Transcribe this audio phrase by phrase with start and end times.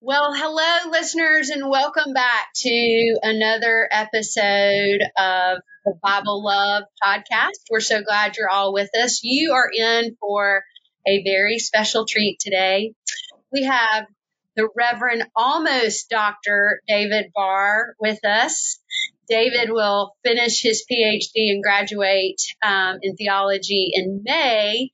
[0.00, 7.58] Well, hello, listeners, and welcome back to another episode of the Bible Love podcast.
[7.68, 9.20] We're so glad you're all with us.
[9.24, 10.62] You are in for
[11.06, 12.94] a very special treat today.
[13.52, 14.06] We have
[14.56, 16.80] the Reverend almost Dr.
[16.86, 18.78] David Barr with us.
[19.28, 24.90] David will finish his PhD and graduate um, in theology in May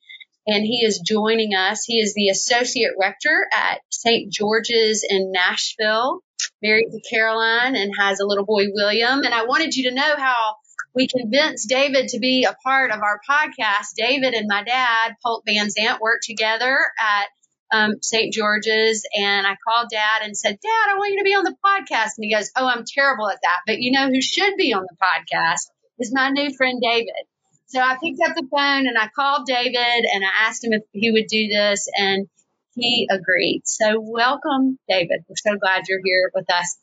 [0.47, 1.85] and he is joining us.
[1.85, 4.33] He is the associate rector at St.
[4.33, 6.21] George's in Nashville,
[6.63, 9.23] married to Caroline and has a little boy, William.
[9.23, 10.57] And I wanted you to know how
[10.95, 13.95] we convinced David to be a part of our podcast.
[13.97, 17.27] David and my dad, Polk Van Zant, worked together at
[17.73, 18.33] um, St.
[18.33, 21.57] George's, and I called Dad and said, "Dad, I want you to be on the
[21.65, 24.73] podcast." And he goes, "Oh, I'm terrible at that, but you know who should be
[24.73, 27.27] on the podcast is my new friend David."
[27.67, 30.83] So I picked up the phone and I called David and I asked him if
[30.93, 32.29] he would do this and
[32.75, 33.63] he agreed.
[33.65, 35.25] So welcome, David.
[35.29, 36.77] We're so glad you're here with us.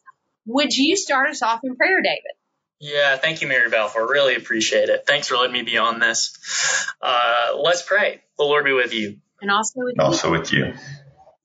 [0.46, 2.32] Would you start us off in prayer, David?
[2.80, 4.10] Yeah, thank you, Mary Balfour.
[4.10, 5.06] Really appreciate it.
[5.06, 6.36] Thanks for letting me be on this.
[7.00, 8.22] Uh, let's pray.
[8.40, 9.18] The Lord be with you.
[9.40, 10.40] And also with also you.
[10.40, 10.74] with you.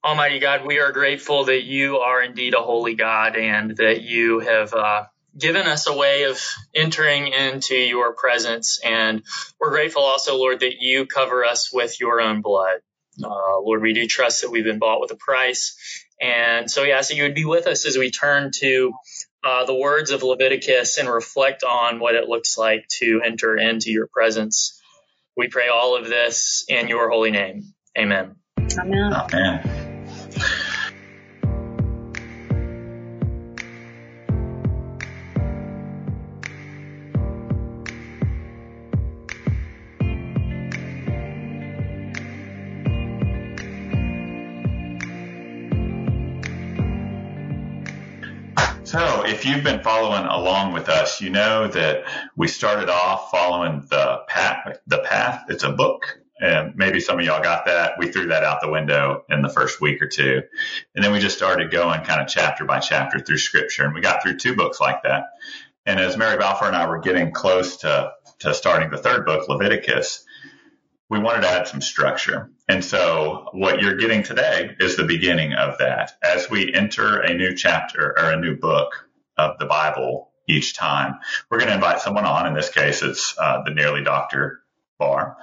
[0.03, 4.41] Almighty God, we are grateful that you are indeed a holy God and that you
[4.41, 5.05] have uh,
[5.39, 6.41] given us a way of
[6.75, 8.81] entering into your presence.
[8.85, 9.23] And
[9.61, 12.81] we're grateful also, Lord, that you cover us with your own blood.
[13.23, 16.05] Uh, Lord, we do trust that we've been bought with a price.
[16.21, 18.93] And so we ask that you would be with us as we turn to
[19.45, 23.91] uh, the words of Leviticus and reflect on what it looks like to enter into
[23.91, 24.81] your presence.
[25.37, 27.75] We pray all of this in your holy name.
[27.97, 28.37] Amen.
[28.79, 29.13] Amen.
[29.13, 29.76] Amen.
[49.27, 52.05] If you've been following along with us, you know that
[52.37, 54.79] we started off following the path.
[54.87, 55.45] The path.
[55.49, 57.99] It's a book, and maybe some of y'all got that.
[57.99, 60.43] We threw that out the window in the first week or two,
[60.95, 64.01] and then we just started going kind of chapter by chapter through Scripture, and we
[64.01, 65.25] got through two books like that.
[65.85, 69.49] And as Mary Balfour and I were getting close to to starting the third book,
[69.49, 70.25] Leviticus,
[71.09, 72.51] we wanted to add some structure.
[72.69, 76.13] And so what you're getting today is the beginning of that.
[76.23, 79.06] As we enter a new chapter or a new book
[79.37, 81.17] of the Bible each time,
[81.51, 82.47] we're going to invite someone on.
[82.47, 84.61] In this case, it's uh, the nearly Dr.
[84.99, 85.37] Barr,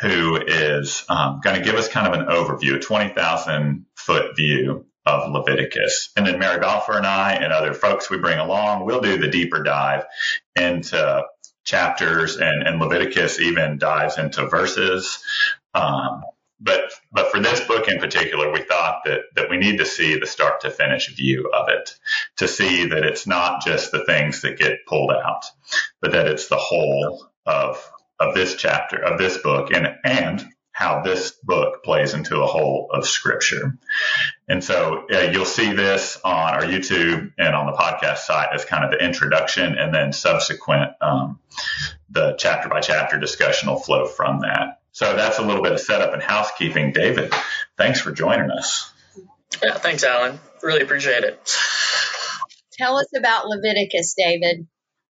[0.00, 4.86] who is um, going to give us kind of an overview, a 20,000 foot view
[5.06, 6.10] of Leviticus.
[6.16, 9.28] And then Mary Balfour and I and other folks we bring along, we'll do the
[9.28, 10.04] deeper dive
[10.56, 11.24] into
[11.64, 15.22] chapters and, and Leviticus even dives into verses.
[15.74, 16.22] Um,
[16.60, 20.18] but but for this book in particular, we thought that that we need to see
[20.18, 21.96] the start to finish view of it,
[22.36, 25.44] to see that it's not just the things that get pulled out,
[26.00, 30.44] but that it's the whole of of this chapter of this book and and
[30.74, 33.78] how this book plays into a whole of scripture.
[34.48, 38.64] And so uh, you'll see this on our YouTube and on the podcast site as
[38.64, 41.38] kind of the introduction and then subsequent, um,
[42.10, 44.80] the chapter by chapter discussion will flow from that.
[44.94, 46.92] So that's a little bit of setup and housekeeping.
[46.92, 47.34] David,
[47.76, 48.92] thanks for joining us.
[49.60, 50.38] Yeah, thanks, Alan.
[50.62, 51.50] Really appreciate it.
[52.74, 54.68] Tell us about Leviticus, David.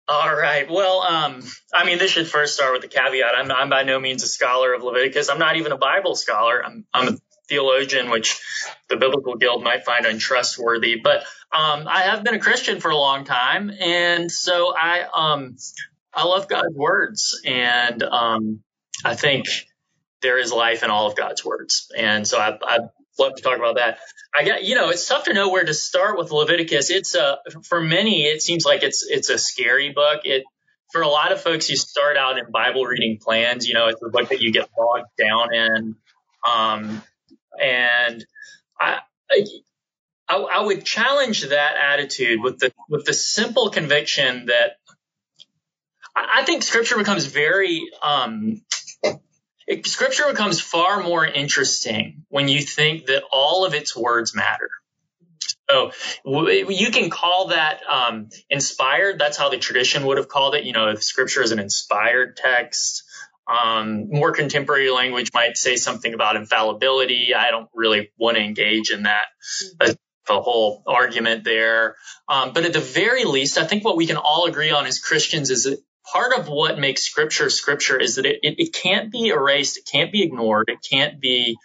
[0.05, 0.69] All right.
[0.69, 3.33] Well, um, I mean, this should first start with the caveat.
[3.37, 5.29] I'm, I'm by no means a scholar of Leviticus.
[5.29, 6.61] I'm not even a Bible scholar.
[6.65, 8.37] I'm, I'm a theologian, which
[8.89, 10.97] the Biblical Guild might find untrustworthy.
[11.01, 11.19] But
[11.53, 15.55] um, I have been a Christian for a long time, and so I um,
[16.13, 18.59] I love God's words, and um,
[19.05, 19.45] I think
[20.21, 22.79] there is life in all of God's words, and so I, I
[23.19, 23.99] love to talk about that.
[24.37, 26.89] I got, you know, it's tough to know where to start with Leviticus.
[26.89, 30.21] It's a, for many, it seems like it's, it's a scary book.
[30.23, 30.43] It,
[30.91, 34.01] for a lot of folks, you start out in Bible reading plans, you know, it's
[34.01, 35.95] a book that you get bogged down in.
[36.49, 37.03] Um,
[37.61, 38.25] and
[38.79, 38.99] I,
[40.27, 44.77] I, I would challenge that attitude with the, with the simple conviction that
[46.15, 48.61] I think scripture becomes very, um,
[49.69, 54.69] it, scripture becomes far more interesting when you think that all of its words matter.
[55.69, 55.91] So
[56.25, 59.19] you can call that um, inspired.
[59.19, 60.63] That's how the tradition would have called it.
[60.63, 63.03] You know, if scripture is an inspired text.
[63.47, 67.33] Um, more contemporary language might say something about infallibility.
[67.35, 69.27] I don't really want to engage in that.
[70.29, 71.95] the whole argument there.
[72.29, 74.99] Um, but at the very least, I think what we can all agree on as
[74.99, 75.79] Christians is that
[76.11, 79.85] part of what makes scripture scripture is that it, it, it can't be erased, it
[79.85, 81.57] can't be ignored, it can't be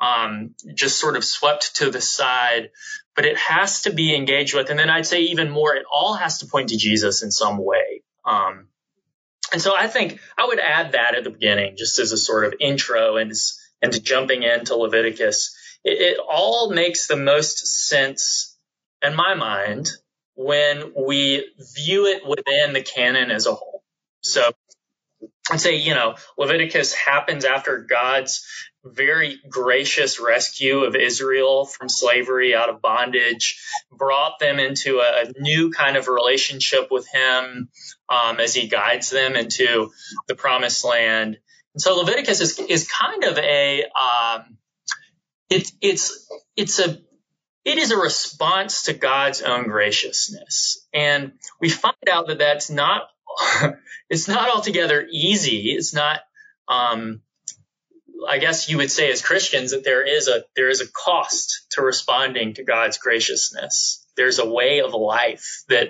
[0.00, 2.70] um, just sort of swept to the side,
[3.14, 4.70] but it has to be engaged with.
[4.70, 7.58] And then I'd say even more, it all has to point to Jesus in some
[7.58, 8.02] way.
[8.24, 8.68] Um,
[9.52, 12.44] and so I think I would add that at the beginning, just as a sort
[12.44, 13.32] of intro and,
[13.80, 15.56] and jumping into Leviticus.
[15.84, 18.56] It, it all makes the most sense
[19.02, 19.90] in my mind
[20.34, 21.46] when we
[21.76, 23.71] view it within the canon as a whole.
[24.22, 24.50] So
[25.50, 28.46] I'd say, you know, Leviticus happens after God's
[28.84, 33.60] very gracious rescue of Israel from slavery out of bondage,
[33.90, 37.68] brought them into a, a new kind of relationship with Him
[38.08, 39.90] um, as He guides them into
[40.26, 41.38] the promised land.
[41.74, 44.58] And so Leviticus is, is kind of a, um,
[45.48, 46.98] it, it's, it's a,
[47.64, 50.86] it is a response to God's own graciousness.
[50.92, 53.02] And we find out that that's not,
[54.10, 55.72] it's not altogether easy.
[55.72, 56.20] It's not,
[56.68, 57.22] um,
[58.28, 61.66] I guess you would say as Christians that there is a there is a cost
[61.72, 64.06] to responding to God's graciousness.
[64.16, 65.88] There's a way of life that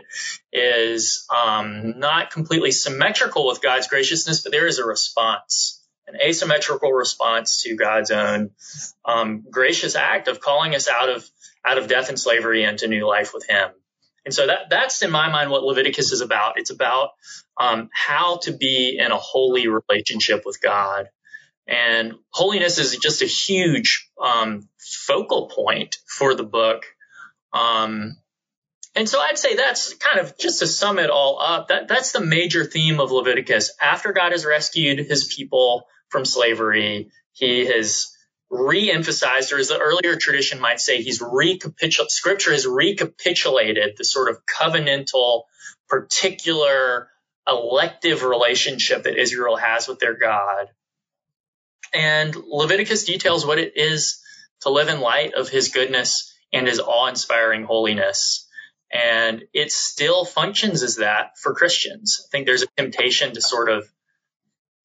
[0.53, 6.93] is um, not completely symmetrical with God's graciousness, but there is a response, an asymmetrical
[6.93, 8.51] response to God's own
[9.05, 11.29] um, gracious act of calling us out of
[11.65, 13.71] out of death and slavery into new life with Him.
[14.25, 16.55] And so that that's in my mind what Leviticus is about.
[16.57, 17.11] It's about
[17.59, 21.09] um, how to be in a holy relationship with God
[21.67, 26.85] and holiness is just a huge um, focal point for the book.
[27.53, 28.17] Um,
[28.95, 31.69] and so I'd say that's kind of just to sum it all up.
[31.69, 33.75] That that's the major theme of Leviticus.
[33.81, 38.12] After God has rescued His people from slavery, He has
[38.53, 42.13] re-emphasized, or as the earlier tradition might say, He's recapitulated.
[42.13, 45.45] Scripture has recapitulated the sort of covenantal,
[45.89, 47.09] particular,
[47.49, 50.69] elective relationship that Israel has with their God
[51.93, 54.23] and Leviticus details what it is
[54.63, 58.49] to live in light of his goodness and his awe inspiring holiness.
[58.93, 62.23] And it still functions as that for Christians.
[62.25, 63.89] I think there's a temptation to sort of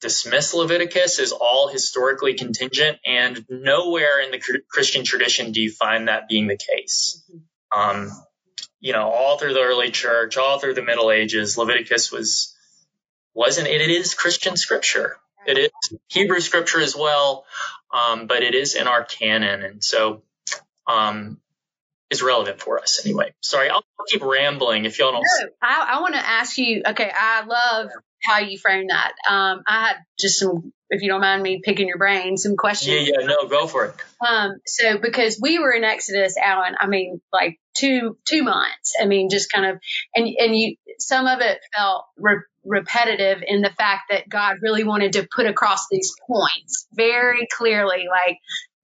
[0.01, 6.07] dismiss Leviticus as all historically contingent, and nowhere in the Christian tradition do you find
[6.07, 7.23] that being the case.
[7.75, 8.11] Um,
[8.79, 12.55] you know, all through the early church, all through the Middle Ages, Leviticus was
[13.33, 13.81] wasn't it?
[13.81, 15.17] It is Christian scripture.
[15.45, 15.69] It is
[16.07, 17.45] Hebrew scripture as well,
[17.94, 20.23] um, but it is in our canon, and so
[20.88, 21.39] um,
[22.09, 23.33] is relevant for us anyway.
[23.42, 25.21] Sorry, I'll keep rambling if y'all don't.
[25.21, 26.83] No, I, I want to ask you.
[26.88, 27.89] Okay, I love
[28.24, 29.13] how you frame that.
[29.30, 33.07] Um, I had just some, if you don't mind me picking your brain, some questions.
[33.07, 33.95] Yeah, yeah, no, go for it.
[34.25, 38.95] Um, so because we were in Exodus, Alan, I mean, like two two months.
[39.00, 39.80] I mean, just kind of,
[40.15, 44.83] and and you, some of it felt re- repetitive in the fact that God really
[44.83, 48.38] wanted to put across these points very clearly, like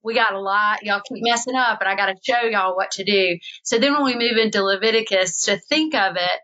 [0.04, 0.84] we got a lot.
[0.84, 3.40] Y'all keep messing up, and I got to show y'all what to do.
[3.64, 6.40] So then when we move into Leviticus, to think of it,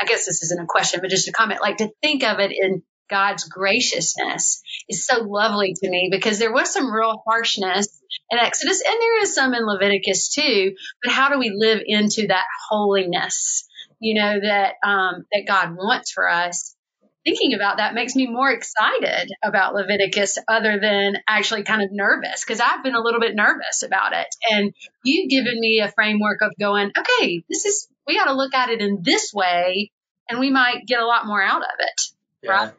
[0.00, 2.52] I guess this isn't a question, but just a comment, like to think of it
[2.52, 8.00] in God's graciousness is so lovely to me because there was some real harshness
[8.30, 10.74] in Exodus and there is some in Leviticus too.
[11.02, 13.68] But how do we live into that holiness?
[14.02, 16.74] you know, that, um, that God wants for us.
[17.24, 22.44] Thinking about that makes me more excited about Leviticus other than actually kind of nervous
[22.44, 24.26] because I've been a little bit nervous about it.
[24.50, 24.74] And
[25.04, 28.70] you've given me a framework of going, okay, this is, we got to look at
[28.70, 29.92] it in this way
[30.28, 32.00] and we might get a lot more out of it.
[32.42, 32.50] Yeah.
[32.50, 32.72] Right?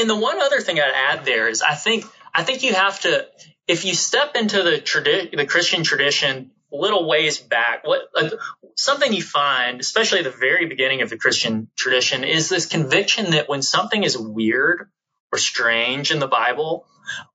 [0.00, 2.04] And the one other thing I'd add there is I think,
[2.34, 3.26] I think you have to,
[3.66, 8.30] if you step into the tradi- the Christian tradition little ways back, what uh,
[8.76, 13.32] something you find, especially at the very beginning of the Christian tradition, is this conviction
[13.32, 14.90] that when something is weird
[15.32, 16.86] or strange in the Bible,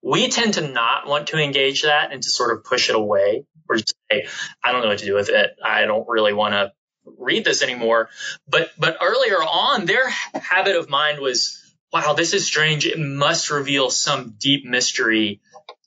[0.01, 3.45] we tend to not want to engage that and to sort of push it away
[3.69, 4.27] or just say,
[4.63, 5.51] I don't know what to do with it.
[5.63, 6.71] I don't really want to
[7.17, 8.09] read this anymore.
[8.47, 11.59] But but earlier on, their habit of mind was,
[11.91, 12.85] wow, this is strange.
[12.85, 15.41] It must reveal some deep mystery,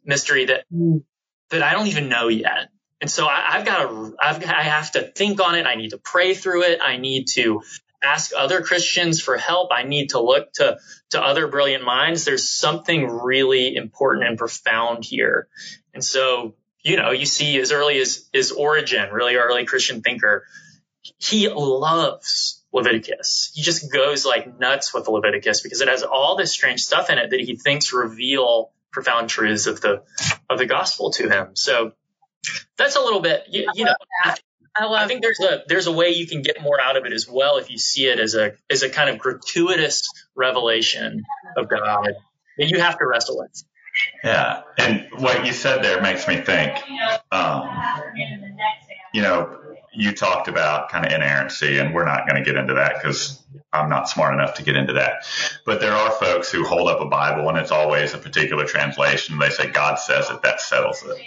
[0.05, 0.65] mystery that
[1.51, 2.69] that I don't even know yet.
[3.01, 5.67] And so I, have got to, I've, I have to think on it.
[5.67, 6.81] I need to pray through it.
[6.83, 7.63] I need to
[8.03, 9.71] ask other Christians for help.
[9.73, 10.79] I need to look to,
[11.11, 12.25] to other brilliant minds.
[12.25, 15.49] There's something really important and profound here.
[15.93, 20.45] And so, you know, you see as early as, as Origen, really early Christian thinker,
[21.19, 23.53] he loves Leviticus.
[23.55, 27.19] He just goes like nuts with Leviticus because it has all this strange stuff in
[27.19, 30.03] it that he thinks reveal profound truths of the,
[30.49, 31.55] of the gospel to him.
[31.55, 31.93] So,
[32.77, 34.41] that's a little bit, you, you know, that.
[34.41, 34.43] I.
[34.79, 37.27] I think there's a there's a way you can get more out of it as
[37.27, 41.25] well if you see it as a as a kind of gratuitous revelation
[41.57, 42.11] of God
[42.59, 43.65] that you have to wrestle with.
[44.23, 46.77] Yeah, and what you said there makes me think.
[47.33, 47.71] Um,
[49.15, 49.59] you know,
[49.95, 53.43] you talked about kind of inerrancy, and we're not going to get into that because
[53.77, 55.27] I'm not smart enough to get into that.
[55.67, 59.39] But there are folks who hold up a Bible and it's always a particular translation.
[59.39, 61.19] They say God says it, that settles it,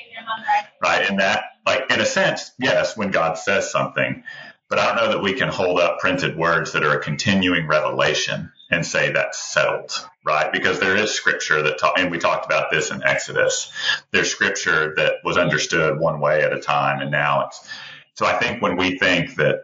[0.83, 1.09] right?
[1.09, 4.23] And that, like, in a sense, yes, when God says something,
[4.69, 7.67] but I don't know that we can hold up printed words that are a continuing
[7.67, 9.91] revelation and say that's settled,
[10.25, 10.51] right?
[10.51, 13.71] Because there is scripture that, ta- and we talked about this in Exodus.
[14.11, 17.67] There's scripture that was understood one way at a time, and now it's.
[18.15, 19.63] So I think when we think that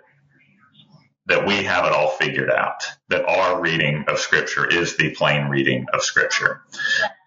[1.27, 5.47] that we have it all figured out, that our reading of scripture is the plain
[5.47, 6.61] reading of scripture,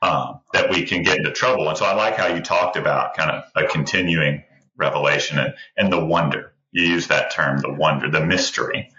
[0.03, 1.69] um, that we can get into trouble.
[1.69, 4.45] And so I like how you talked about kind of a continuing
[4.77, 6.53] revelation and, and the wonder.
[6.71, 8.91] You use that term, the wonder, the mystery.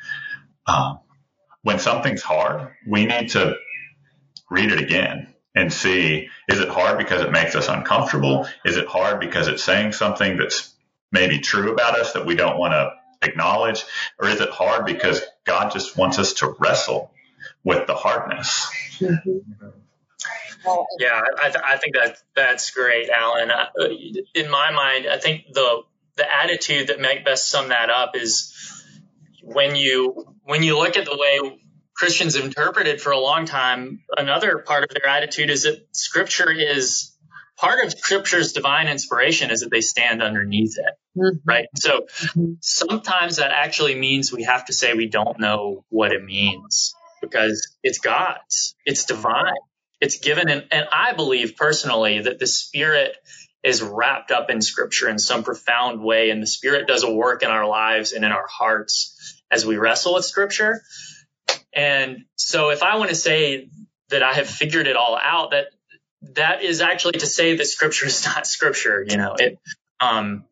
[0.68, 1.00] Um,
[1.62, 3.56] when something's hard, we need to
[4.50, 8.48] read it again and see is it hard because it makes us uncomfortable?
[8.66, 10.74] Is it hard because it's saying something that's
[11.12, 12.92] maybe true about us that we don't want to
[13.22, 13.84] acknowledge?
[14.20, 17.12] Or is it hard because God just wants us to wrestle
[17.64, 18.70] with the hardness?
[19.00, 19.70] Mm-hmm.
[21.00, 23.50] Yeah, I, th- I, think that that's great, Alan.
[23.50, 23.68] Uh,
[24.36, 25.84] in my mind, I think the
[26.18, 28.54] the attitude that might best sum that up is
[29.42, 31.60] when you when you look at the way
[31.96, 36.52] Christians have interpreted for a long time, another part of their attitude is that Scripture
[36.52, 37.12] is
[37.60, 41.38] part of Scripture's divine inspiration is that they stand underneath it, mm-hmm.
[41.46, 41.68] right?
[41.76, 42.54] So mm-hmm.
[42.62, 47.76] sometimes that actually means we have to say we don't know what it means because
[47.84, 49.54] it's God's, it's divine,
[50.00, 53.18] it's given, and, and I believe personally that the Spirit
[53.62, 57.44] is wrapped up in Scripture in some profound way, and the Spirit does a work
[57.44, 60.82] in our lives and in our hearts as we wrestle with scripture.
[61.74, 63.70] And so if I want to say
[64.10, 65.68] that I have figured it all out, that
[66.22, 69.60] that is actually to say that scripture is not scripture, you know, it,
[70.00, 70.46] um,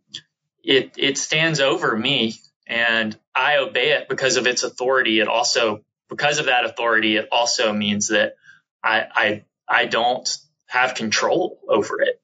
[0.63, 5.19] it, it stands over me and I obey it because of its authority.
[5.19, 8.35] It also, because of that authority, it also means that
[8.83, 10.27] I, I, I don't
[10.67, 12.21] have control over it.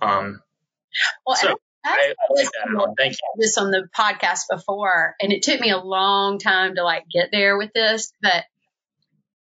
[0.00, 0.42] Um,
[1.26, 2.44] well, so, I, I
[2.96, 3.18] Thank you.
[3.38, 7.30] This on the podcast before, and it took me a long time to like get
[7.32, 8.12] there with this.
[8.22, 8.44] But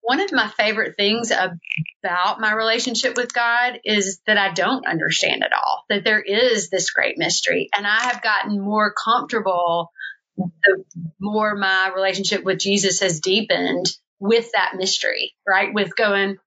[0.02, 5.44] one of my favorite things about my relationship with God is that I don't understand
[5.44, 5.84] it all.
[5.90, 9.92] That there is this great mystery, and I have gotten more comfortable
[10.38, 10.84] the
[11.20, 13.86] more my relationship with Jesus has deepened
[14.20, 15.34] with that mystery.
[15.48, 16.38] Right, with going,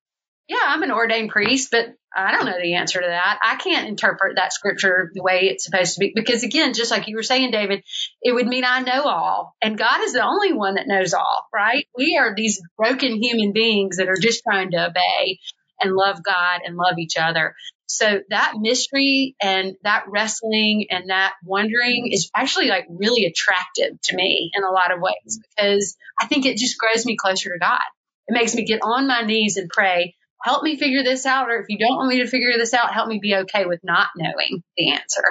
[0.49, 3.39] yeah, I'm an ordained priest, but I don't know the answer to that.
[3.43, 7.09] I can't interpret that scripture the way it's supposed to be because again, just like
[7.09, 7.83] you were saying, David,
[8.23, 11.47] it would mean I know all and God is the only one that knows all,
[11.53, 11.87] right?
[11.97, 15.39] We are these broken human beings that are just trying to obey
[15.81, 17.55] and love God and love each other.
[17.87, 24.17] So that mystery and that wrestling and that wondering is actually like really attractive to
[24.17, 27.59] me in a lot of ways because I think it just grows me closer to
[27.59, 27.81] God.
[28.27, 31.49] It makes me get on my knees and pray, help me figure this out.
[31.49, 33.81] Or if you don't want me to figure this out, help me be okay with
[33.83, 35.25] not knowing the answer.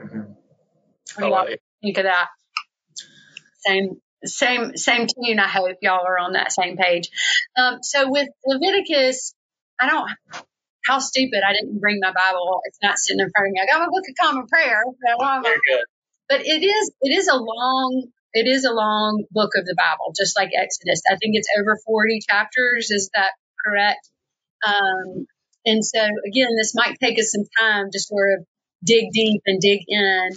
[0.00, 0.32] Mm-hmm.
[1.22, 2.26] What do y'all think of that?
[3.58, 5.38] Same, same, same tune.
[5.38, 7.08] I hope y'all are on that same page.
[7.56, 9.34] Um, so with Leviticus,
[9.80, 10.10] I don't,
[10.84, 11.40] how stupid.
[11.46, 12.60] I didn't bring my Bible.
[12.64, 13.60] It's not sitting in front of me.
[13.62, 14.82] I got my book of common prayer.
[16.28, 20.12] But it is, it is a long, it is a long book of the Bible,
[20.18, 21.02] just like Exodus.
[21.08, 22.90] I think it's over 40 chapters.
[22.90, 23.30] Is that
[23.64, 24.08] correct?
[24.66, 25.26] Um,
[25.66, 28.46] and so again, this might take us some time to sort of
[28.84, 30.30] dig deep and dig in.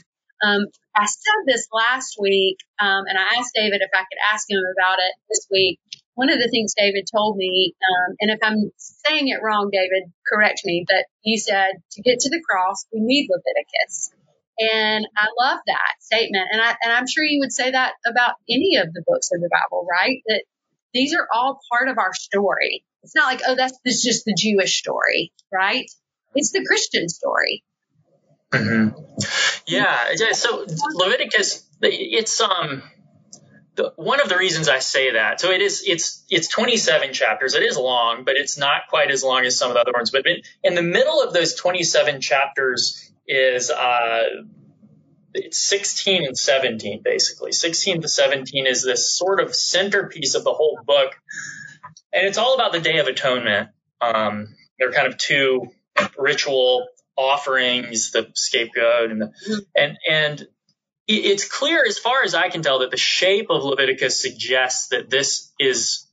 [0.43, 0.65] Um,
[0.96, 4.62] I said this last week, um, and I asked David if I could ask him
[4.77, 5.79] about it this week.
[6.15, 10.12] One of the things David told me, um, and if I'm saying it wrong, David,
[10.31, 14.12] correct me, but you said to get to the cross, we need Leviticus.
[14.60, 16.48] And I love that statement.
[16.51, 19.39] And I, and I'm sure you would say that about any of the books of
[19.39, 20.22] the Bible, right?
[20.27, 20.43] That
[20.93, 22.84] these are all part of our story.
[23.07, 25.89] It's not like, oh, that's just the Jewish story, right?
[26.35, 27.63] It's the Christian story.
[28.51, 28.99] Mm-hmm.
[29.65, 30.13] Yeah.
[30.33, 32.83] So Leviticus, it's um,
[33.75, 35.39] the, one of the reasons I say that.
[35.39, 37.53] So it is, it's it's 27 chapters.
[37.53, 40.11] It is long, but it's not quite as long as some of the other ones.
[40.11, 40.25] But
[40.61, 44.23] in the middle of those 27 chapters is uh,
[45.33, 47.53] it's 16 and 17 basically.
[47.53, 51.15] 16 to 17 is this sort of centerpiece of the whole book
[52.17, 53.69] and it's all about the Day of Atonement.
[54.01, 55.67] Um, they're kind of two
[56.17, 60.47] ritual offerings, the scapegoat and the, and and
[61.07, 65.09] it's clear as far as I can tell that the shape of Leviticus suggests that
[65.09, 66.05] this is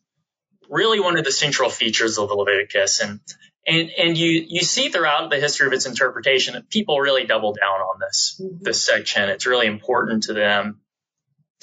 [0.70, 3.00] really one of the central features of the Leviticus.
[3.00, 3.20] And,
[3.66, 7.52] and, and you, you see throughout the history of its interpretation that people really double
[7.54, 8.62] down on this, mm-hmm.
[8.62, 9.28] this section.
[9.30, 10.80] It's really important to them.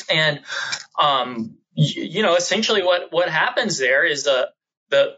[0.09, 0.41] And,
[0.99, 4.49] um, you, you know, essentially what, what happens there is the,
[4.89, 5.17] the,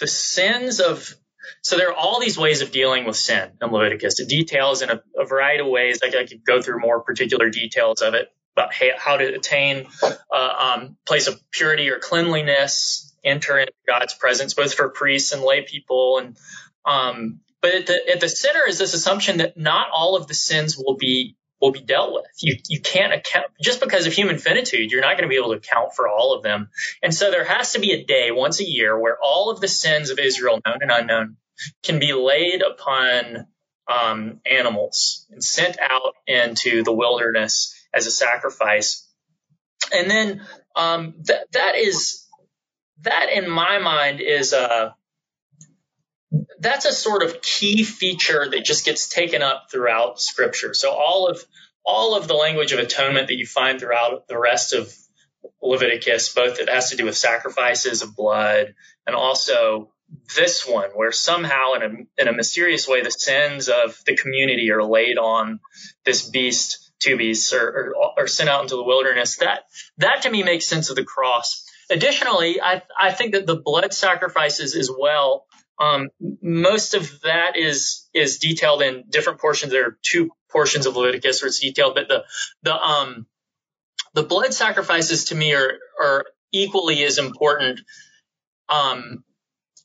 [0.00, 1.14] the sins of
[1.62, 4.20] so there are all these ways of dealing with sin in Leviticus.
[4.20, 6.00] It details in a, a variety of ways.
[6.02, 10.16] Like I could go through more particular details of it about how to attain a
[10.34, 15.42] uh, um, place of purity or cleanliness, enter into God's presence, both for priests and
[15.42, 16.18] lay people.
[16.18, 16.36] And
[16.84, 20.34] um, but at the, at the center is this assumption that not all of the
[20.34, 22.26] sins will be will be dealt with.
[22.40, 25.50] You you can't account just because of human finitude, you're not going to be able
[25.50, 26.68] to account for all of them.
[27.02, 29.68] And so there has to be a day once a year where all of the
[29.68, 31.36] sins of Israel, known and unknown,
[31.82, 33.46] can be laid upon
[33.88, 39.08] um, animals and sent out into the wilderness as a sacrifice.
[39.92, 40.46] And then
[40.76, 42.26] um, that that is
[43.02, 44.94] that in my mind is a
[46.60, 50.74] that's a sort of key feature that just gets taken up throughout scripture.
[50.74, 51.42] So all of
[51.84, 54.92] all of the language of atonement that you find throughout the rest of
[55.62, 58.74] Leviticus, both it has to do with sacrifices of blood
[59.06, 59.90] and also
[60.36, 64.70] this one where somehow in a, in a mysterious way the sins of the community
[64.70, 65.60] are laid on
[66.04, 69.60] this beast two beasts or, or, or sent out into the wilderness that
[69.98, 73.92] that to me makes sense of the cross additionally i i think that the blood
[73.92, 75.46] sacrifices as well
[75.78, 76.08] um,
[76.42, 79.72] most of that is is detailed in different portions.
[79.72, 82.24] There are two portions of Leviticus where it's detailed, but the
[82.62, 83.26] the um
[84.14, 87.80] the blood sacrifices to me are are equally as important.
[88.68, 89.24] Um,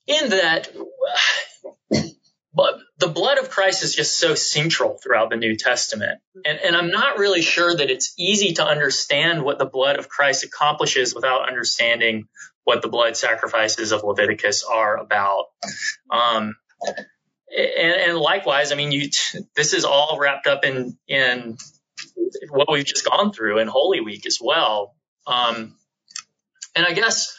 [0.08, 0.70] in that,
[2.54, 6.76] but the blood of Christ is just so central throughout the New Testament, and and
[6.76, 11.14] I'm not really sure that it's easy to understand what the blood of Christ accomplishes
[11.14, 12.28] without understanding
[12.64, 15.46] what the blood sacrifices of Leviticus are about.
[16.10, 16.56] Um,
[17.56, 19.10] and, and, likewise, I mean, you,
[19.56, 21.58] this is all wrapped up in, in
[22.50, 24.96] what we've just gone through in Holy Week as well.
[25.28, 25.76] Um,
[26.76, 27.38] and I guess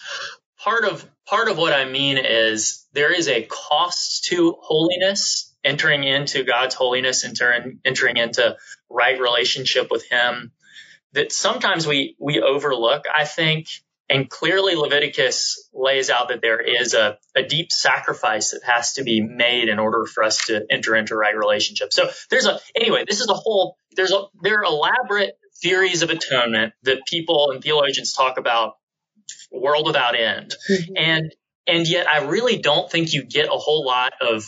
[0.59, 6.05] part of, part of what I mean is there is a cost to holiness, entering
[6.05, 8.57] into God's holiness, entering, entering into
[8.91, 10.53] right relationship with Him
[11.13, 13.05] that sometimes we, we overlook.
[13.13, 13.69] I think,
[14.09, 19.03] and clearly, Leviticus lays out that there is a, a, deep sacrifice that has to
[19.03, 21.91] be made in order for us to enter into right relationship.
[21.93, 23.05] So there's a anyway.
[23.09, 23.79] This is a whole.
[23.97, 28.75] There's a there are elaborate theories of atonement that people and theologians talk about,
[29.51, 30.93] world without end, mm-hmm.
[30.97, 31.35] and
[31.67, 34.45] and yet I really don't think you get a whole lot of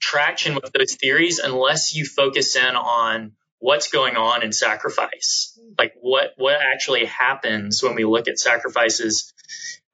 [0.00, 5.94] traction with those theories unless you focus in on what's going on in sacrifice, like
[6.00, 9.32] what what actually happens when we look at sacrifices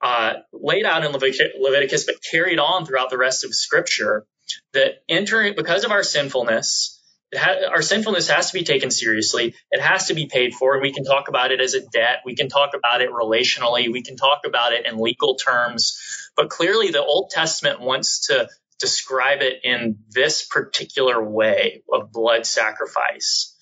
[0.04, 4.26] uh, laid out in Leviticus, but carried on throughout the rest of Scripture.
[4.74, 7.00] That entering because of our sinfulness,
[7.34, 9.54] ha- our sinfulness has to be taken seriously.
[9.70, 12.18] It has to be paid for, and we can talk about it as a debt.
[12.26, 13.90] We can talk about it relationally.
[13.90, 15.98] We can talk about it in legal terms.
[16.36, 18.48] But clearly, the Old Testament wants to
[18.78, 23.53] describe it in this particular way of blood sacrifice.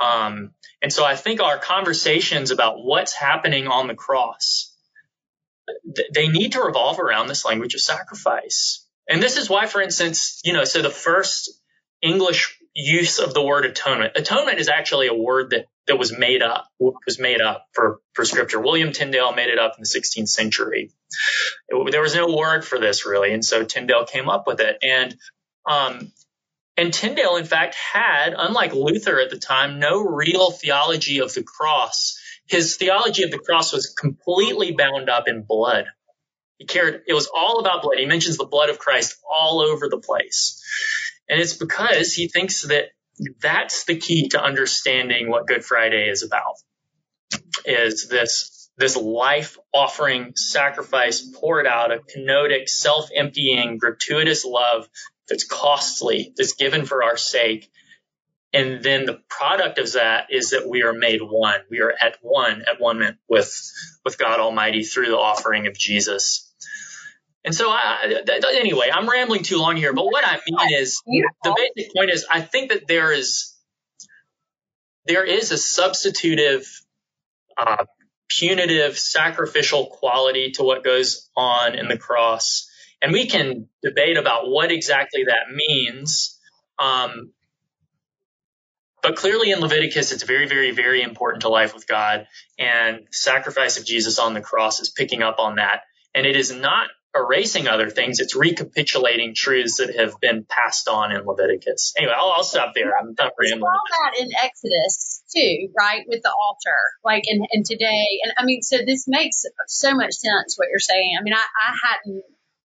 [0.00, 4.74] Um, and so I think our conversations about what's happening on the cross,
[5.94, 8.84] th- they need to revolve around this language of sacrifice.
[9.08, 11.50] And this is why, for instance, you know, so the first
[12.02, 16.42] English use of the word atonement, atonement is actually a word that, that was made
[16.42, 18.60] up, was made up for, for scripture.
[18.60, 20.92] William Tyndale made it up in the 16th century.
[21.68, 23.32] It, there was no word for this really.
[23.32, 24.78] And so Tyndale came up with it.
[24.82, 25.16] And,
[25.68, 26.12] um,
[26.78, 31.42] and Tyndale, in fact, had, unlike Luther at the time, no real theology of the
[31.42, 32.16] cross.
[32.46, 35.86] His theology of the cross was completely bound up in blood.
[36.56, 37.98] He cared, it was all about blood.
[37.98, 40.62] He mentions the blood of Christ all over the place.
[41.28, 42.84] And it's because he thinks that
[43.42, 46.54] that's the key to understanding what Good Friday is about.
[47.64, 54.88] Is this this life offering sacrifice poured out, a kenotic, self emptying, gratuitous love
[55.28, 57.70] that's costly, that's given for our sake.
[58.52, 61.60] And then the product of that is that we are made one.
[61.70, 63.72] We are at one, at one with,
[64.04, 66.50] with God Almighty through the offering of Jesus.
[67.44, 68.22] And so, I,
[68.54, 72.26] anyway, I'm rambling too long here, but what I mean is the basic point is
[72.30, 73.54] I think that there is
[75.08, 76.66] there is a substitutive,
[77.56, 77.86] uh,
[78.28, 82.67] punitive, sacrificial quality to what goes on in the cross,
[83.00, 86.38] and we can debate about what exactly that means.
[86.78, 87.32] Um,
[89.02, 92.26] but clearly in Leviticus, it's very, very, very important to life with God.
[92.58, 95.82] And sacrifice of Jesus on the cross is picking up on that.
[96.14, 98.18] And it is not erasing other things.
[98.18, 101.94] It's recapitulating truths that have been passed on in Leviticus.
[101.96, 102.92] Anyway, I'll, I'll stop there.
[102.98, 103.62] I'm not rambling.
[103.62, 106.04] all that in Exodus too, right?
[106.06, 110.12] With the altar, like and, and today, and I mean, so this makes so much
[110.14, 111.16] sense what you're saying.
[111.18, 112.24] I mean, I, I hadn't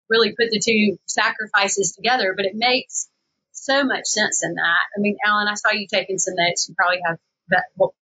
[0.09, 3.07] really put the two sacrifices together, but it makes
[3.51, 4.83] so much sense in that.
[4.97, 6.67] I mean, Alan, I saw you taking some notes.
[6.67, 7.17] You probably have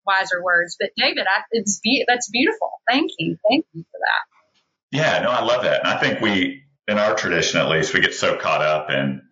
[0.06, 2.70] wiser words, but David, I, it's be- that's beautiful.
[2.88, 4.96] Thank you, thank you for that.
[4.96, 5.80] Yeah, no, I love that.
[5.80, 9.22] And I think we, in our tradition at least, we get so caught up in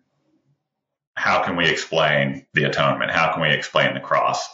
[1.15, 3.11] how can we explain the atonement?
[3.11, 4.47] How can we explain the cross?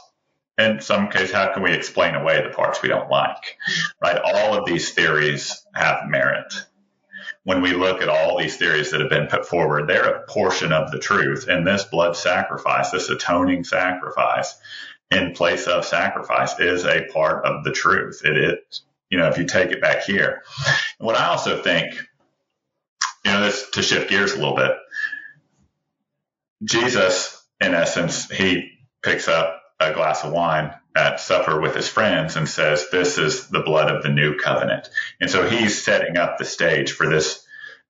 [0.58, 3.58] In some cases, how can we explain away the parts we don't like?
[4.02, 4.18] Right?
[4.18, 6.52] All of these theories have merit.
[7.48, 10.74] When we look at all these theories that have been put forward, they're a portion
[10.74, 11.48] of the truth.
[11.48, 14.54] And this blood sacrifice, this atoning sacrifice
[15.12, 18.22] in place of sacrifice is a part of the truth.
[18.26, 20.44] It is you know, if you take it back here.
[20.98, 21.94] what I also think,
[23.24, 24.72] you know, this to shift gears a little bit,
[26.64, 32.36] Jesus, in essence, he picks up a glass of wine at supper with his friends
[32.36, 34.90] and says, This is the blood of the new covenant.
[35.22, 37.46] And so he's setting up the stage for this,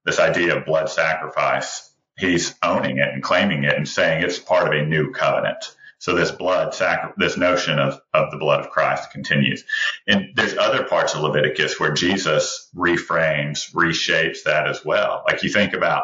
[0.06, 1.92] this idea of blood sacrifice.
[2.18, 5.64] He's owning it and claiming it and saying it's part of a new covenant.
[6.00, 9.64] So this blood sacri- this notion of, of the blood of Christ continues.
[10.08, 15.24] And there's other parts of Leviticus where Jesus reframes, reshapes that as well.
[15.28, 16.04] Like you think about,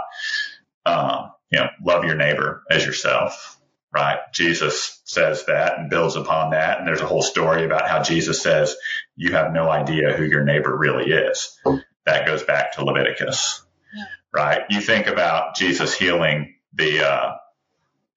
[0.86, 3.53] um, you know, love your neighbor as yourself,
[3.94, 4.20] right?
[4.34, 6.80] Jesus says that and builds upon that.
[6.80, 8.76] And there's a whole story about how Jesus says,
[9.16, 11.58] you have no idea who your neighbor really is.
[12.06, 13.64] That goes back to Leviticus,
[13.96, 14.04] yeah.
[14.34, 14.62] right?
[14.70, 17.34] You think about Jesus healing the, uh,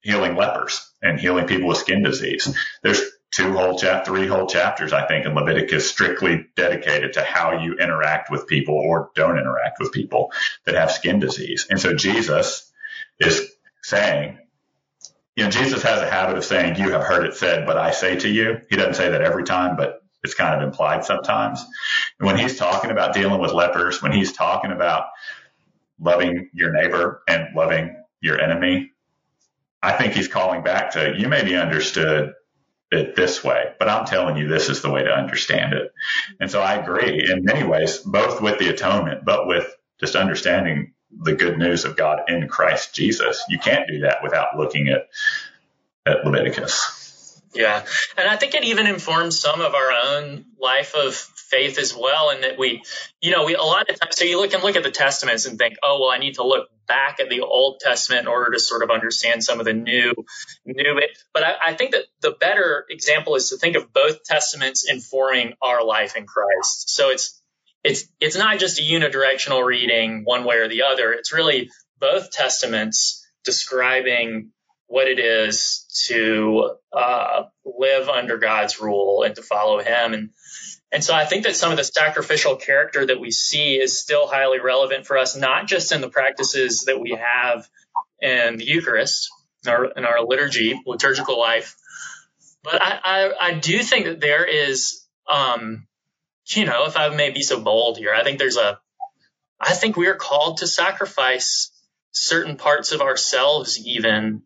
[0.00, 2.56] healing lepers and healing people with skin disease.
[2.82, 7.60] There's two whole chap, three whole chapters, I think, in Leviticus strictly dedicated to how
[7.62, 10.32] you interact with people or don't interact with people
[10.64, 11.66] that have skin disease.
[11.68, 12.72] And so Jesus
[13.18, 13.50] is
[13.82, 14.38] saying,
[15.36, 17.90] you know, Jesus has a habit of saying, you have heard it said, but I
[17.90, 18.62] say to you.
[18.70, 21.64] He doesn't say that every time, but it's kind of implied sometimes.
[22.18, 25.08] And when he's talking about dealing with lepers, when he's talking about
[26.00, 28.92] loving your neighbor and loving your enemy,
[29.82, 32.32] I think he's calling back to you may be understood
[32.90, 35.92] it this way, but I'm telling you this is the way to understand it.
[36.40, 39.66] And so I agree in many ways, both with the atonement, but with
[40.00, 43.42] just understanding the good news of God in Christ Jesus.
[43.48, 45.08] You can't do that without looking at,
[46.04, 47.40] at Leviticus.
[47.54, 47.84] Yeah.
[48.18, 52.30] And I think it even informs some of our own life of faith as well.
[52.30, 52.82] And that we,
[53.22, 55.46] you know, we, a lot of times, so you look and look at the testaments
[55.46, 58.52] and think, oh, well, I need to look back at the Old Testament in order
[58.52, 60.12] to sort of understand some of the new,
[60.66, 61.00] new.
[61.32, 65.54] But I, I think that the better example is to think of both testaments informing
[65.62, 66.90] our life in Christ.
[66.90, 67.40] So it's,
[67.86, 71.12] it's, it's not just a unidirectional reading one way or the other.
[71.12, 71.70] It's really
[72.00, 74.50] both testaments describing
[74.88, 80.14] what it is to uh, live under God's rule and to follow Him.
[80.14, 80.30] And
[80.92, 84.28] and so I think that some of the sacrificial character that we see is still
[84.28, 87.68] highly relevant for us, not just in the practices that we have
[88.20, 89.28] in the Eucharist,
[89.64, 91.76] in our, in our liturgy, liturgical life,
[92.62, 95.86] but I, I, I do think that there is, um,
[96.48, 98.78] you know, if I may be so bold here, I think there's a,
[99.60, 101.70] I think we are called to sacrifice
[102.12, 104.42] certain parts of ourselves even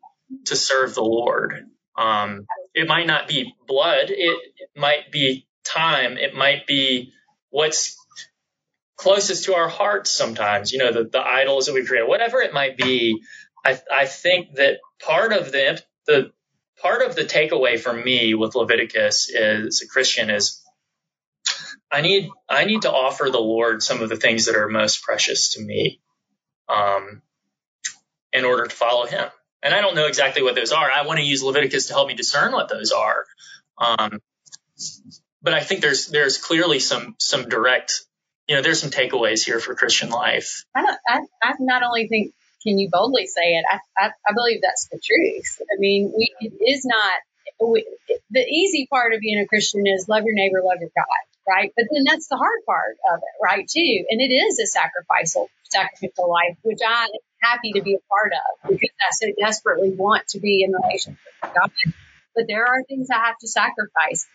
[0.46, 1.66] to serve the Lord.
[1.96, 4.06] Um, it might not be blood.
[4.08, 4.40] It,
[4.76, 6.16] might be time.
[6.16, 7.12] It might be
[7.50, 7.96] what's
[8.96, 12.54] closest to our hearts sometimes, you know, the, the idols that we create, whatever it
[12.54, 13.22] might be.
[13.64, 16.32] I, I think that part of the, the
[16.80, 20.59] part of the takeaway for me with Leviticus as a Christian is
[21.92, 25.02] I need, I need to offer the Lord some of the things that are most
[25.02, 26.00] precious to me,
[26.68, 27.22] um,
[28.32, 29.28] in order to follow him.
[29.62, 30.90] And I don't know exactly what those are.
[30.90, 33.24] I want to use Leviticus to help me discern what those are.
[33.78, 34.20] Um,
[35.42, 38.04] but I think there's there's clearly some some direct,
[38.48, 40.64] you know, there's some takeaways here for Christian life.
[40.74, 40.98] I don't.
[41.08, 43.64] I, I not only think can you boldly say it.
[43.70, 45.60] I I, I believe that's the truth.
[45.62, 47.14] I mean, we it is not.
[47.62, 47.86] We,
[48.30, 51.04] the easy part of being a Christian is love your neighbor, love your God,
[51.48, 51.72] right?
[51.76, 53.66] But then that's the hard part of it, right?
[53.68, 58.02] Too, and it is a sacrificial sacrificial life, which I am happy to be a
[58.08, 61.70] part of because I so desperately want to be in relationship with God.
[62.34, 64.26] But there are things I have to sacrifice.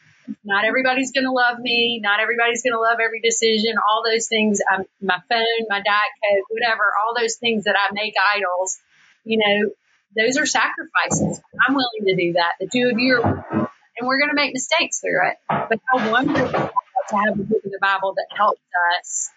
[0.44, 2.00] Not everybody's going to love me.
[2.02, 3.76] Not everybody's going to love every decision.
[3.78, 7.94] All those things, um, my phone, my diet coke, whatever, all those things that I
[7.94, 8.80] make idols,
[9.24, 9.70] you know,
[10.18, 11.42] those are sacrifices.
[11.68, 12.54] I'm willing to do that.
[12.60, 15.38] The two of you are, and we're going to make mistakes through it.
[15.48, 16.72] But how wonderful
[17.10, 18.62] to have a book of the Bible that helps
[19.00, 19.30] us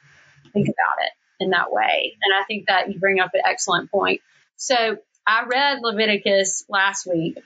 [0.52, 1.12] think about it
[1.44, 2.16] in that way.
[2.22, 4.20] And I think that you bring up an excellent point.
[4.57, 7.38] So I read Leviticus last week,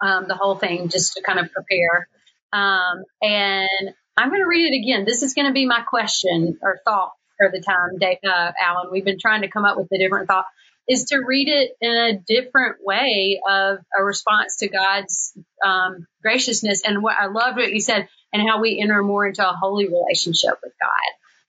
[0.00, 2.08] um, the whole thing, just to kind of prepare.
[2.52, 5.04] Um, and I'm going to read it again.
[5.04, 8.90] This is going to be my question or thought for the time, Dave, uh, Alan.
[8.90, 10.46] We've been trying to come up with a different thought.
[10.88, 16.82] Is to read it in a different way of a response to God's um, graciousness.
[16.82, 19.88] And what I loved what you said, and how we enter more into a holy
[19.88, 20.90] relationship with God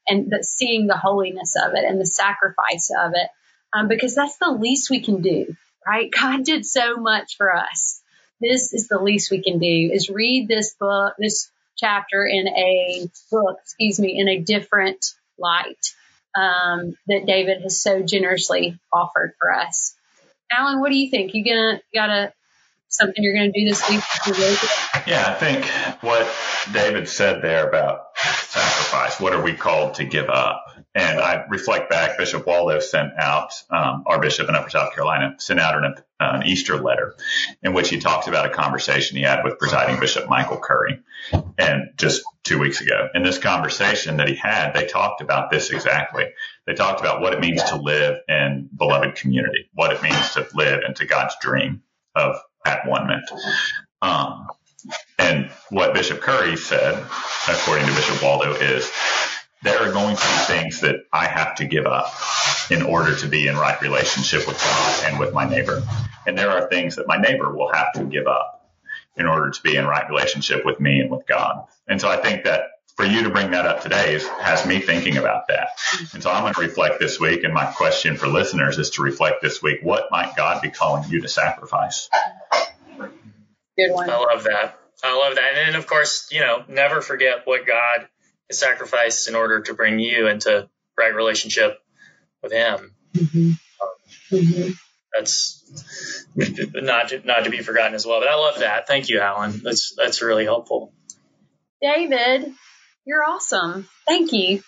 [0.07, 3.29] and the, seeing the holiness of it and the sacrifice of it,
[3.73, 6.09] um, because that's the least we can do, right?
[6.19, 8.01] God did so much for us.
[8.41, 13.09] This is the least we can do is read this book, this chapter in a
[13.31, 15.93] book, excuse me, in a different light
[16.35, 19.95] um, that David has so generously offered for us.
[20.51, 21.33] Alan, what do you think?
[21.33, 22.33] You gonna you got a
[22.87, 24.01] something you're to do this week?
[25.07, 25.65] Yeah, I think
[26.01, 26.27] what
[26.73, 29.19] David said there about sacrifice.
[29.19, 30.65] What are we called to give up?
[30.95, 35.35] And I reflect back, Bishop Waldo sent out, um, our bishop in Upper South Carolina
[35.37, 37.15] sent out an, an, Easter letter
[37.61, 40.99] in which he talks about a conversation he had with presiding Bishop Michael Curry.
[41.57, 45.69] And just two weeks ago, in this conversation that he had, they talked about this
[45.69, 46.25] exactly.
[46.65, 50.47] They talked about what it means to live in beloved community, what it means to
[50.55, 51.83] live into God's dream
[52.15, 53.29] of at one minute.
[54.01, 54.47] Um,
[55.17, 57.03] and what Bishop Curry said,
[57.47, 58.91] according to Bishop Waldo, is
[59.61, 62.13] there are going to be things that I have to give up
[62.71, 65.83] in order to be in right relationship with God and with my neighbor.
[66.25, 68.71] And there are things that my neighbor will have to give up
[69.17, 71.65] in order to be in right relationship with me and with God.
[71.87, 72.61] And so I think that
[72.95, 75.69] for you to bring that up today is, has me thinking about that.
[76.13, 77.43] And so I'm going to reflect this week.
[77.43, 79.79] And my question for listeners is to reflect this week.
[79.81, 82.09] What might God be calling you to sacrifice?
[83.87, 84.09] Good one.
[84.09, 84.79] I love that.
[85.03, 85.53] I love that.
[85.55, 88.07] And then, of course, you know, never forget what God
[88.49, 91.79] has sacrificed in order to bring you into right relationship
[92.43, 92.95] with Him.
[93.13, 93.51] Mm-hmm.
[93.81, 93.89] Um,
[94.31, 94.71] mm-hmm.
[95.15, 95.59] That's
[96.35, 98.19] not to, not to be forgotten as well.
[98.19, 98.87] But I love that.
[98.87, 99.61] Thank you, Alan.
[99.63, 100.93] That's that's really helpful.
[101.81, 102.51] David,
[103.05, 103.87] you're awesome.
[104.07, 104.61] Thank you.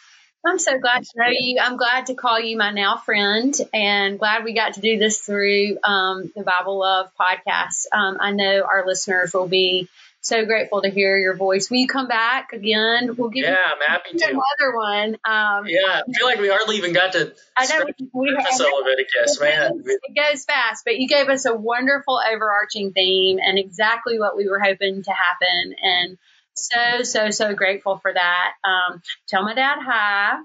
[0.45, 1.59] I'm so glad to know you.
[1.61, 5.19] I'm glad to call you my now friend and glad we got to do this
[5.19, 7.85] through um, the Bible Love podcast.
[7.91, 9.87] Um, I know our listeners will be
[10.21, 11.69] so grateful to hear your voice.
[11.69, 13.15] Will you come back again?
[13.17, 14.25] We'll give you yeah, I'm happy to.
[14.25, 15.17] Another one.
[15.25, 17.33] Um, yeah, I feel like we hardly even got to.
[17.55, 19.83] I know we, we Leviticus, man.
[19.85, 24.47] It goes fast, but you gave us a wonderful overarching theme and exactly what we
[24.47, 25.75] were hoping to happen.
[25.81, 26.17] And
[26.53, 28.53] so, so, so grateful for that.
[28.63, 30.37] Um, tell my dad hi.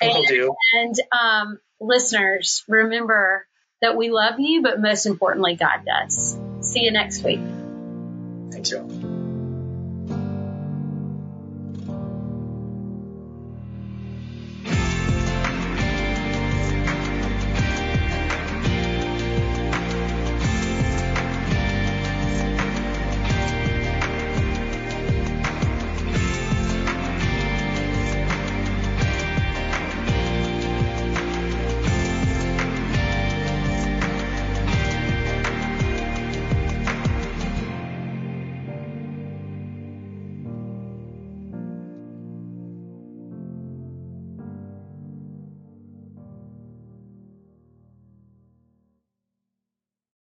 [0.00, 0.54] And, do.
[0.74, 3.46] and um, listeners, remember
[3.80, 6.38] that we love you, but most importantly, God does.
[6.60, 7.40] See you next week.
[8.50, 8.88] Thanks, y'all.